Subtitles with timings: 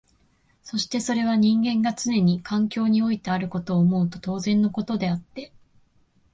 [0.63, 5.51] そしてそれは人間がつねに環境においてあることを思うと当然のことであって、